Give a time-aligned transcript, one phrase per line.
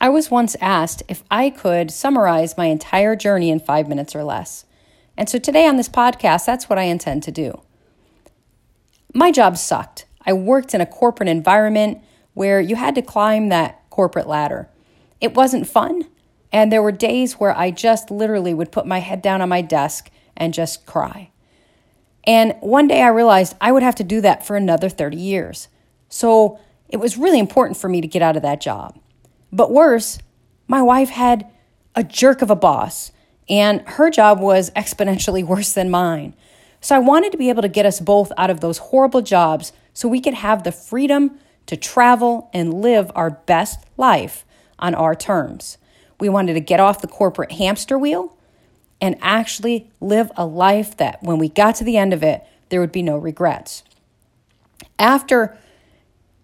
[0.00, 4.24] I was once asked if I could summarize my entire journey in five minutes or
[4.24, 4.64] less.
[5.14, 7.60] And so today on this podcast, that's what I intend to do.
[9.12, 10.06] My job sucked.
[10.24, 11.98] I worked in a corporate environment
[12.32, 14.70] where you had to climb that corporate ladder.
[15.20, 16.06] It wasn't fun,
[16.50, 19.60] and there were days where I just literally would put my head down on my
[19.60, 21.30] desk and just cry.
[22.24, 25.68] And one day I realized I would have to do that for another 30 years.
[26.08, 26.58] So
[26.88, 28.98] it was really important for me to get out of that job.
[29.52, 30.18] But worse,
[30.68, 31.50] my wife had
[31.94, 33.12] a jerk of a boss,
[33.48, 36.34] and her job was exponentially worse than mine.
[36.80, 39.72] So I wanted to be able to get us both out of those horrible jobs
[39.92, 44.44] so we could have the freedom to travel and live our best life
[44.78, 45.76] on our terms.
[46.18, 48.36] We wanted to get off the corporate hamster wheel
[49.00, 52.80] and actually live a life that when we got to the end of it, there
[52.80, 53.82] would be no regrets.
[54.98, 55.56] After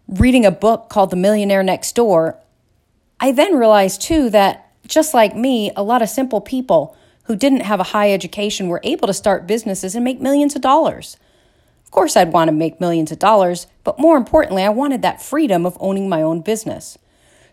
[0.08, 2.38] reading a book called The Millionaire Next Door,
[3.20, 7.60] I then realized too that just like me, a lot of simple people who didn't
[7.60, 11.16] have a high education were able to start businesses and make millions of dollars.
[11.84, 15.22] Of course, I'd want to make millions of dollars, but more importantly, I wanted that
[15.22, 16.98] freedom of owning my own business.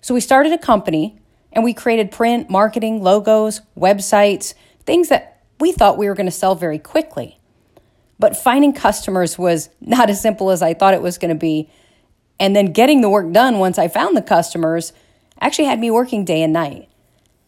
[0.02, 1.18] So we started a company
[1.52, 4.54] and we created print, marketing, logos, websites,
[4.86, 7.40] things that we thought we were going to sell very quickly.
[8.20, 11.70] But finding customers was not as simple as I thought it was going to be.
[12.40, 14.94] And then getting the work done once I found the customers
[15.40, 16.90] actually had me working day and night.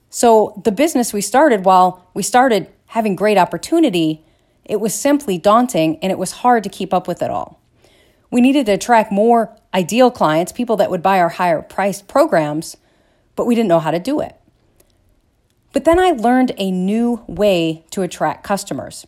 [0.10, 4.24] So the business we started, while we started having great opportunity,
[4.64, 7.62] it was simply daunting and it was hard to keep up with it all.
[8.32, 12.78] We needed to attract more ideal clients, people that would buy our higher priced programs,
[13.36, 14.36] but we didn't know how to do it.
[15.74, 19.06] But then I learned a new way to attract customers.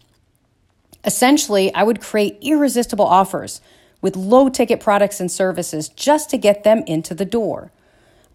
[1.05, 3.61] Essentially, I would create irresistible offers
[4.01, 7.71] with low ticket products and services just to get them into the door.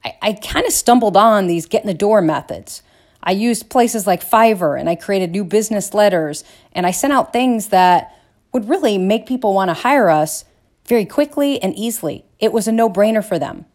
[0.04, 2.82] I, I kind of stumbled on these get in the door methods.
[3.22, 7.32] I used places like Fiverr and I created new business letters and I sent out
[7.32, 8.16] things that
[8.52, 10.44] would really make people want to hire us
[10.86, 12.24] very quickly and easily.
[12.40, 13.66] It was a no brainer for them.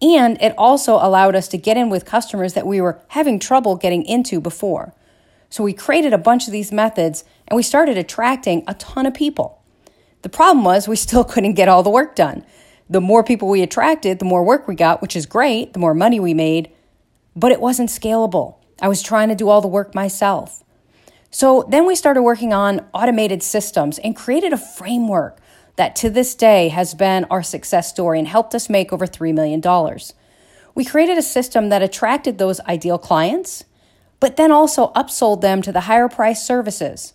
[0.00, 3.76] And it also allowed us to get in with customers that we were having trouble
[3.76, 4.94] getting into before.
[5.48, 9.14] So we created a bunch of these methods and we started attracting a ton of
[9.14, 9.62] people.
[10.22, 12.44] The problem was we still couldn't get all the work done
[12.92, 15.94] the more people we attracted, the more work we got, which is great, the more
[15.94, 16.70] money we made,
[17.34, 18.56] but it wasn't scalable.
[18.82, 20.62] I was trying to do all the work myself.
[21.30, 25.38] So then we started working on automated systems and created a framework
[25.76, 29.32] that to this day has been our success story and helped us make over $3
[29.32, 29.62] million.
[30.74, 33.64] We created a system that attracted those ideal clients,
[34.20, 37.14] but then also upsold them to the higher price services.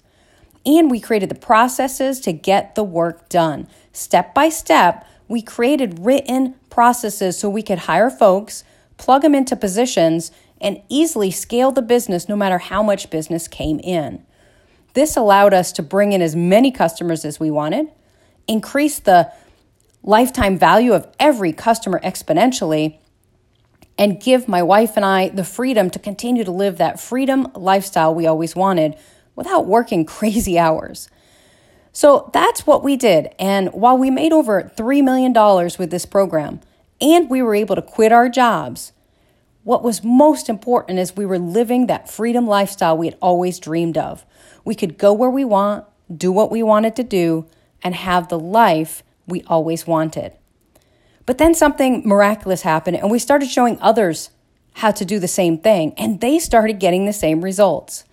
[0.65, 6.05] And we created the processes to get the work done step by step we created
[6.05, 8.63] written processes so we could hire folks,
[8.97, 13.79] plug them into positions, and easily scale the business no matter how much business came
[13.79, 14.25] in.
[14.93, 17.87] This allowed us to bring in as many customers as we wanted,
[18.47, 19.31] increase the
[20.01, 22.97] lifetime value of every customer exponentially,
[23.97, 28.13] and give my wife and I the freedom to continue to live that freedom lifestyle
[28.13, 28.95] we always wanted
[29.35, 31.09] without working crazy hours.
[31.97, 33.33] So that's what we did.
[33.39, 35.33] And while we made over $3 million
[35.79, 36.61] with this program
[37.01, 38.91] and we were able to quit our jobs,
[39.63, 43.97] what was most important is we were living that freedom lifestyle we had always dreamed
[43.97, 44.27] of.
[44.63, 45.85] We could go where we want,
[46.15, 47.47] do what we wanted to do,
[47.81, 50.33] and have the life we always wanted.
[51.25, 54.29] But then something miraculous happened, and we started showing others
[54.73, 58.03] how to do the same thing, and they started getting the same results.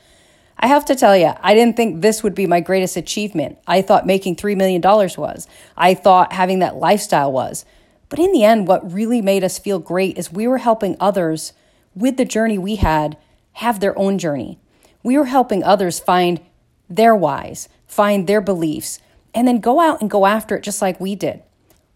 [0.59, 3.59] I have to tell you, I didn't think this would be my greatest achievement.
[3.67, 5.47] I thought making $3 million was.
[5.77, 7.65] I thought having that lifestyle was.
[8.09, 11.53] But in the end, what really made us feel great is we were helping others
[11.95, 13.17] with the journey we had
[13.55, 14.59] have their own journey.
[15.03, 16.41] We were helping others find
[16.89, 18.99] their whys, find their beliefs,
[19.35, 21.43] and then go out and go after it just like we did.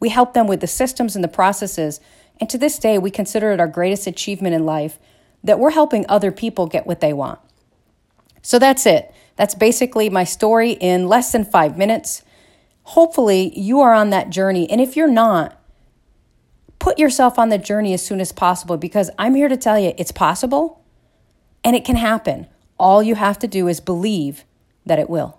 [0.00, 2.00] We helped them with the systems and the processes.
[2.40, 4.98] And to this day, we consider it our greatest achievement in life
[5.42, 7.40] that we're helping other people get what they want.
[8.48, 9.12] So that's it.
[9.36, 12.22] That's basically my story in less than five minutes.
[12.84, 14.70] Hopefully, you are on that journey.
[14.70, 15.60] And if you're not,
[16.78, 19.92] put yourself on the journey as soon as possible because I'm here to tell you
[19.98, 20.82] it's possible
[21.62, 22.46] and it can happen.
[22.78, 24.46] All you have to do is believe
[24.86, 25.38] that it will.